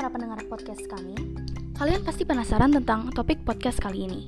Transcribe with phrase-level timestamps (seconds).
[0.00, 1.12] para pendengar podcast kami.
[1.76, 4.24] Kalian pasti penasaran tentang topik podcast kali ini.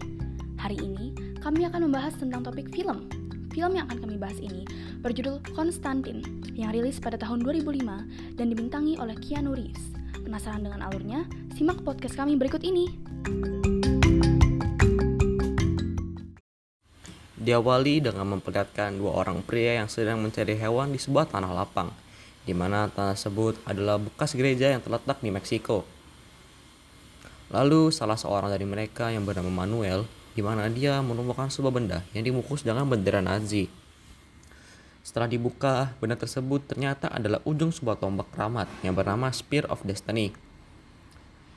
[0.60, 3.08] Hari ini, kami akan membahas tentang topik film.
[3.56, 4.68] Film yang akan kami bahas ini
[5.00, 6.20] berjudul Konstantin,
[6.52, 7.88] yang rilis pada tahun 2005
[8.36, 9.96] dan dibintangi oleh Keanu Reeves.
[10.20, 11.24] Penasaran dengan alurnya?
[11.56, 12.92] Simak podcast kami berikut ini.
[17.40, 22.11] Diawali dengan memperlihatkan dua orang pria yang sedang mencari hewan di sebuah tanah lapang
[22.42, 25.86] di mana tanah tersebut adalah bekas gereja yang terletak di Meksiko.
[27.52, 32.24] Lalu salah seorang dari mereka yang bernama Manuel, di mana dia menemukan sebuah benda yang
[32.24, 33.68] dibungkus dengan bendera Nazi.
[35.02, 40.32] Setelah dibuka, benda tersebut ternyata adalah ujung sebuah tombak keramat yang bernama Spear of Destiny.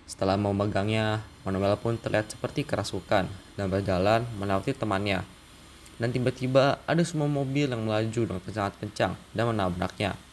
[0.06, 3.26] Setelah memegangnya, Manuel pun terlihat seperti kerasukan
[3.56, 5.24] dan berjalan melewati temannya.
[5.96, 10.25] Dan tiba-tiba ada semua mobil yang melaju dengan sangat kencang dan menabraknya.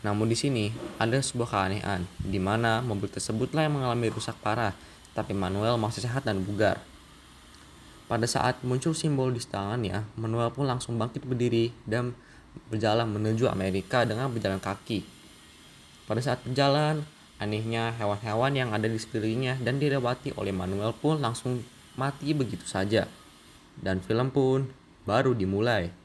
[0.00, 4.72] Namun di sini ada sebuah keanehan, di mana mobil tersebutlah yang mengalami rusak parah,
[5.12, 6.80] tapi Manuel masih sehat dan bugar.
[8.08, 12.16] Pada saat muncul simbol di tangannya, Manuel pun langsung bangkit berdiri dan
[12.66, 15.06] berjalan menuju Amerika dengan berjalan kaki.
[16.10, 17.06] Pada saat berjalan,
[17.38, 21.62] anehnya hewan-hewan yang ada di sekelilingnya dan dilewati oleh Manuel pun langsung
[21.94, 23.06] mati begitu saja.
[23.78, 24.66] Dan film pun
[25.06, 25.99] baru dimulai.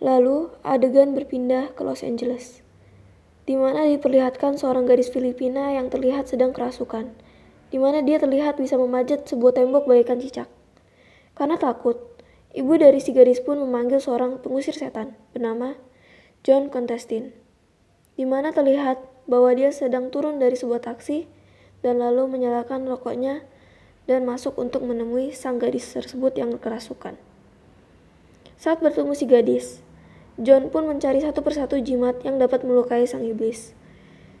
[0.00, 2.64] Lalu, adegan berpindah ke Los Angeles,
[3.44, 7.12] di mana diperlihatkan seorang gadis Filipina yang terlihat sedang kerasukan,
[7.68, 10.48] di mana dia terlihat bisa memanjat sebuah tembok bagaikan cicak.
[11.36, 12.00] Karena takut,
[12.56, 15.76] ibu dari si gadis pun memanggil seorang pengusir setan bernama
[16.48, 17.36] John Contestin,
[18.16, 21.28] di mana terlihat bahwa dia sedang turun dari sebuah taksi
[21.84, 23.44] dan lalu menyalakan rokoknya
[24.08, 27.20] dan masuk untuk menemui sang gadis tersebut yang kerasukan.
[28.56, 29.66] Saat bertemu si gadis,
[30.38, 33.74] John pun mencari satu persatu jimat yang dapat melukai sang iblis.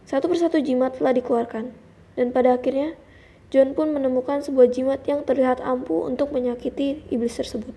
[0.06, 1.74] Satu persatu jimat telah dikeluarkan,
[2.14, 2.94] dan pada akhirnya
[3.50, 7.74] John pun menemukan sebuah jimat yang terlihat ampuh untuk menyakiti iblis tersebut.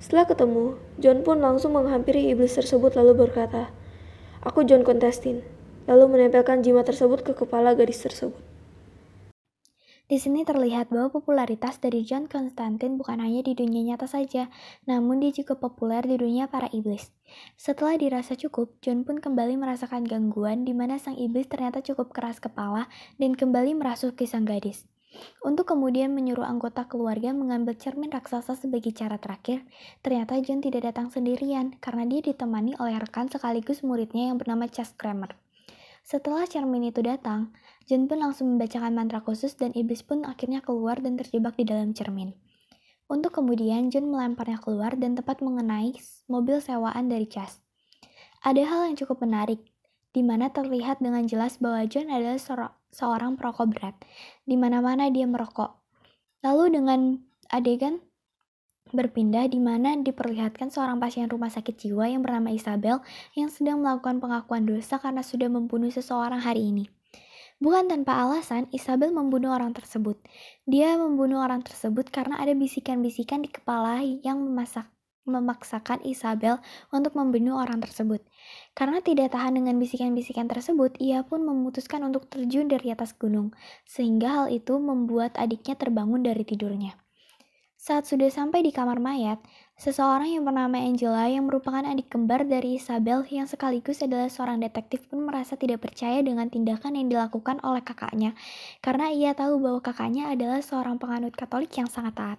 [0.00, 3.68] Setelah ketemu, John pun langsung menghampiri iblis tersebut lalu berkata,
[4.40, 5.44] Aku John Contestin,
[5.84, 8.49] lalu menempelkan jimat tersebut ke kepala gadis tersebut.
[10.10, 14.50] Di sini terlihat bahwa popularitas dari John Constantine bukan hanya di dunia nyata saja,
[14.82, 17.14] namun dia juga populer di dunia para iblis.
[17.54, 22.42] Setelah dirasa cukup, John pun kembali merasakan gangguan di mana sang iblis ternyata cukup keras
[22.42, 22.90] kepala
[23.22, 24.82] dan kembali merasuki sang gadis.
[25.46, 29.62] Untuk kemudian menyuruh anggota keluarga mengambil cermin raksasa sebagai cara terakhir,
[30.02, 34.90] ternyata John tidak datang sendirian karena dia ditemani oleh rekan sekaligus muridnya yang bernama Chas
[34.90, 35.38] Kramer.
[36.10, 37.54] Setelah cermin itu datang,
[37.86, 41.94] John pun langsung membacakan mantra khusus dan iblis pun akhirnya keluar dan terjebak di dalam
[41.94, 42.34] cermin.
[43.06, 45.94] Untuk kemudian John melemparnya keluar dan tepat mengenai
[46.26, 47.62] mobil sewaan dari Chas.
[48.42, 49.62] Ada hal yang cukup menarik,
[50.10, 52.42] di mana terlihat dengan jelas bahwa John adalah
[52.90, 53.94] seorang perokok berat,
[54.42, 55.78] di mana-mana dia merokok.
[56.42, 57.22] Lalu dengan
[57.54, 58.02] adegan
[58.90, 63.02] berpindah di mana diperlihatkan seorang pasien rumah sakit jiwa yang bernama Isabel
[63.38, 66.84] yang sedang melakukan pengakuan dosa karena sudah membunuh seseorang hari ini.
[67.60, 70.16] Bukan tanpa alasan, Isabel membunuh orang tersebut.
[70.64, 74.88] Dia membunuh orang tersebut karena ada bisikan-bisikan di kepala yang memasak,
[75.28, 78.24] memaksakan Isabel untuk membunuh orang tersebut.
[78.72, 83.52] Karena tidak tahan dengan bisikan-bisikan tersebut, ia pun memutuskan untuk terjun dari atas gunung,
[83.84, 86.96] sehingga hal itu membuat adiknya terbangun dari tidurnya.
[87.80, 89.40] Saat sudah sampai di kamar mayat,
[89.80, 95.08] seseorang yang bernama Angela yang merupakan adik kembar dari Isabel yang sekaligus adalah seorang detektif
[95.08, 98.36] pun merasa tidak percaya dengan tindakan yang dilakukan oleh kakaknya
[98.84, 102.38] karena ia tahu bahwa kakaknya adalah seorang penganut Katolik yang sangat taat.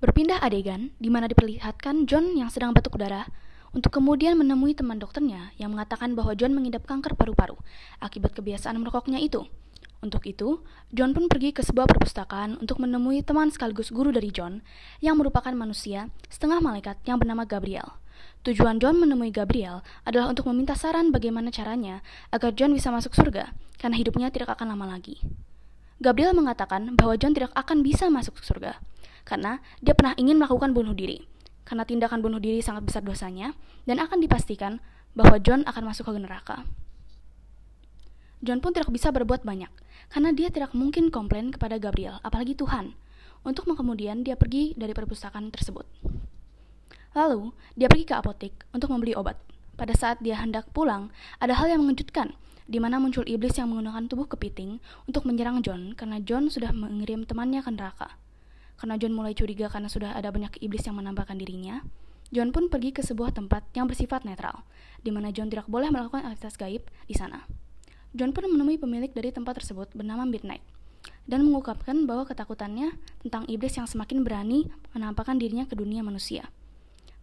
[0.00, 3.28] Berpindah adegan di mana diperlihatkan John yang sedang batuk darah
[3.76, 7.60] untuk kemudian menemui teman dokternya yang mengatakan bahwa John mengidap kanker paru-paru
[8.00, 9.44] akibat kebiasaan merokoknya itu.
[10.04, 10.60] Untuk itu,
[10.92, 14.60] John pun pergi ke sebuah perpustakaan untuk menemui teman sekaligus guru dari John
[15.00, 17.96] yang merupakan manusia setengah malaikat yang bernama Gabriel.
[18.44, 23.56] Tujuan John menemui Gabriel adalah untuk meminta saran bagaimana caranya agar John bisa masuk surga
[23.80, 25.24] karena hidupnya tidak akan lama lagi.
[25.96, 28.76] Gabriel mengatakan bahwa John tidak akan bisa masuk surga
[29.24, 31.24] karena dia pernah ingin melakukan bunuh diri.
[31.64, 33.56] Karena tindakan bunuh diri sangat besar dosanya
[33.88, 34.84] dan akan dipastikan
[35.16, 36.68] bahwa John akan masuk ke neraka.
[38.42, 39.70] John pun tidak bisa berbuat banyak,
[40.10, 42.96] karena dia tidak mungkin komplain kepada Gabriel, apalagi Tuhan.
[43.44, 45.84] Untuk kemudian dia pergi dari perpustakaan tersebut.
[47.14, 49.38] Lalu, dia pergi ke apotek untuk membeli obat.
[49.78, 52.34] Pada saat dia hendak pulang, ada hal yang mengejutkan,
[52.64, 57.28] di mana muncul iblis yang menggunakan tubuh kepiting untuk menyerang John karena John sudah mengirim
[57.28, 58.16] temannya ke neraka.
[58.80, 61.84] Karena John mulai curiga karena sudah ada banyak iblis yang menambahkan dirinya,
[62.34, 64.64] John pun pergi ke sebuah tempat yang bersifat netral,
[65.04, 67.44] di mana John tidak boleh melakukan aktivitas gaib di sana.
[68.14, 70.62] John pun menemui pemilik dari tempat tersebut bernama Midnight,
[71.26, 72.94] dan mengungkapkan bahwa ketakutannya
[73.26, 76.46] tentang iblis yang semakin berani menampakkan dirinya ke dunia manusia.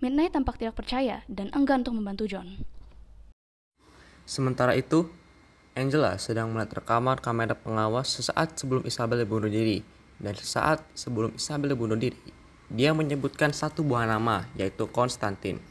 [0.03, 2.59] Midnight tampak tidak percaya dan enggan untuk membantu John.
[4.27, 5.07] Sementara itu,
[5.79, 9.87] Angela sedang melihat rekaman kamera pengawas sesaat sebelum Isabel bunuh diri.
[10.19, 12.19] Dan sesaat sebelum Isabel bunuh diri,
[12.67, 15.63] dia menyebutkan satu buah nama, yaitu Konstantin.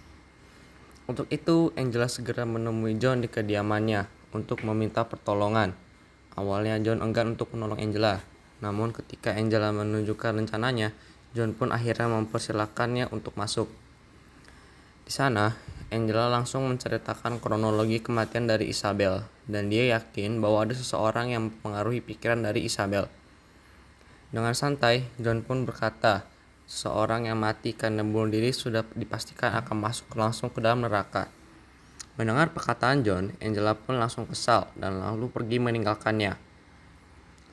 [1.05, 5.75] Untuk itu, Angela segera menemui John di kediamannya untuk meminta pertolongan.
[6.39, 8.23] Awalnya John enggan untuk menolong Angela,
[8.63, 10.95] namun ketika Angela menunjukkan rencananya,
[11.33, 13.67] John pun akhirnya mempersilahkannya untuk masuk.
[15.07, 15.59] Di sana,
[15.91, 21.99] Angela langsung menceritakan kronologi kematian dari Isabel, dan dia yakin bahwa ada seseorang yang mempengaruhi
[21.99, 23.11] pikiran dari Isabel.
[24.31, 26.31] Dengan santai, John pun berkata,
[26.71, 31.27] seseorang yang mati karena bunuh diri sudah dipastikan akan masuk langsung ke dalam neraka.
[32.21, 36.37] Mendengar perkataan John, Angela pun langsung kesal dan lalu pergi meninggalkannya.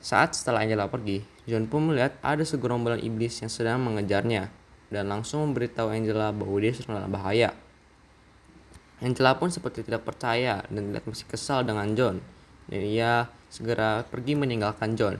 [0.04, 4.52] Saat setelah Angela pergi, John pun melihat ada segerombolan iblis yang sedang mengejarnya
[4.92, 7.56] dan langsung memberitahu Angela bahwa dia sedang dalam bahaya.
[9.00, 12.20] Angela pun seperti tidak percaya dan tidak masih kesal dengan John,
[12.68, 15.16] dan ia segera pergi meninggalkan John.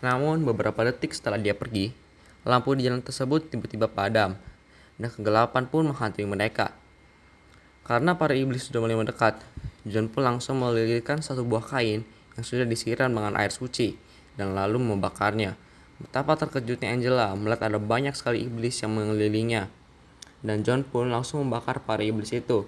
[0.00, 1.92] Namun beberapa detik setelah dia pergi,
[2.48, 4.32] lampu di jalan tersebut tiba-tiba padam,
[4.96, 6.72] dan kegelapan pun menghantui mereka.
[7.82, 9.42] Karena para iblis sudah mulai mendekat,
[9.82, 12.06] John pun langsung melilitkan satu buah kain
[12.38, 13.98] yang sudah disiram dengan air suci,
[14.38, 15.58] dan lalu membakarnya.
[15.98, 19.66] Betapa terkejutnya Angela melihat ada banyak sekali iblis yang mengelilinginya.
[20.42, 22.66] Dan John pun langsung membakar para iblis itu.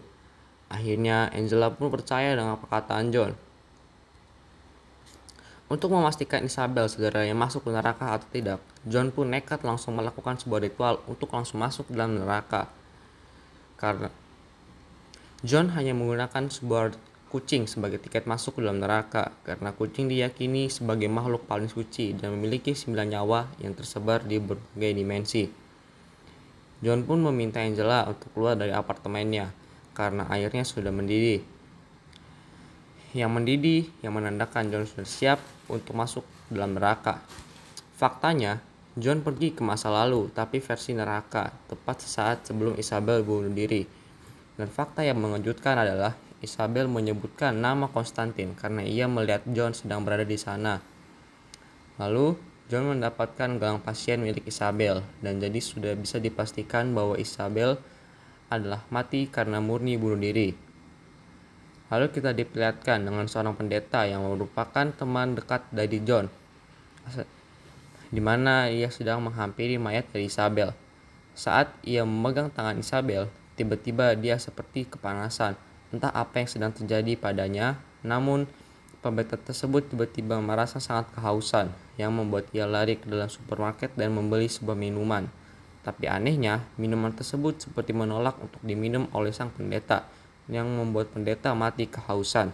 [0.71, 3.35] Akhirnya Angela pun percaya dengan perkataan John.
[5.67, 10.39] Untuk memastikan Isabel segera yang masuk ke neraka atau tidak, John pun nekat langsung melakukan
[10.39, 12.71] sebuah ritual untuk langsung masuk dalam neraka.
[13.75, 14.07] Karena
[15.45, 16.97] John hanya menggunakan sebuah
[17.29, 22.33] kucing sebagai tiket masuk ke dalam neraka karena kucing diyakini sebagai makhluk paling suci dan
[22.33, 25.45] memiliki sembilan nyawa yang tersebar di berbagai dimensi.
[26.81, 29.53] John pun meminta Angela untuk keluar dari apartemennya
[29.93, 31.45] karena airnya sudah mendidih.
[33.13, 37.21] Yang mendidih yang menandakan John sudah siap untuk masuk dalam neraka.
[38.01, 38.65] Faktanya,
[38.97, 44.04] John pergi ke masa lalu, tapi versi neraka, tepat sesaat sebelum Isabel bunuh diri.
[44.55, 50.23] Dan fakta yang mengejutkan adalah Isabel menyebutkan nama Konstantin karena ia melihat John sedang berada
[50.23, 50.79] di sana.
[51.99, 52.39] Lalu,
[52.71, 57.77] John mendapatkan gelang pasien milik Isabel dan jadi sudah bisa dipastikan bahwa Isabel
[58.49, 60.55] adalah mati karena murni bunuh diri.
[61.93, 66.33] Lalu kita diperlihatkan dengan seorang pendeta yang merupakan teman dekat dari John,
[68.09, 70.73] di mana ia sedang menghampiri mayat dari Isabel.
[71.37, 75.55] Saat ia memegang tangan Isabel, tiba-tiba dia seperti kepanasan,
[75.95, 78.51] entah apa yang sedang terjadi padanya, namun
[78.99, 81.71] pendeta tersebut tiba-tiba merasa sangat kehausan,
[82.01, 85.31] yang membuat ia lari ke dalam supermarket dan membeli sebuah minuman.
[85.85, 90.09] Tapi anehnya, minuman tersebut seperti menolak untuk diminum oleh sang pendeta,
[90.49, 92.53] yang membuat pendeta mati kehausan.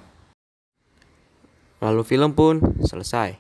[1.81, 3.39] Lalu film pun selesai.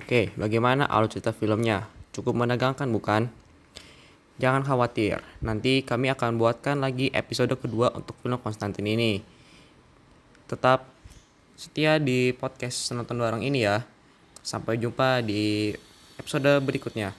[0.00, 1.86] Oke, bagaimana alur cerita filmnya?
[2.10, 3.30] Cukup menegangkan bukan?
[4.40, 9.20] Jangan khawatir, nanti kami akan buatkan lagi episode kedua untuk film Konstantin ini.
[10.48, 10.88] Tetap
[11.60, 13.84] setia di podcast Senonton Bareng ini ya.
[14.40, 15.76] Sampai jumpa di
[16.16, 17.12] episode berikutnya.